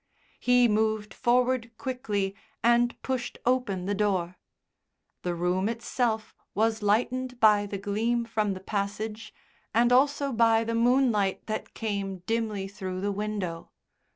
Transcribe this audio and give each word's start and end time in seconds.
He 0.39 0.67
moved 0.67 1.13
forward 1.13 1.69
quickly 1.77 2.35
and 2.63 2.99
pushed 3.03 3.37
open 3.45 3.85
the 3.85 3.93
door. 3.93 4.37
The 5.21 5.35
room 5.35 5.69
itself 5.69 6.33
was 6.55 6.81
lightened 6.81 7.39
by 7.39 7.67
the 7.67 7.77
gleam 7.77 8.25
from 8.25 8.55
the 8.55 8.61
passage 8.61 9.31
and 9.75 9.93
also 9.93 10.33
by 10.33 10.63
the 10.63 10.73
moonlight 10.73 11.45
that 11.45 11.75
came 11.75 12.23
dimly 12.25 12.67
through 12.67 13.01
the 13.01 13.11
window. 13.11 13.69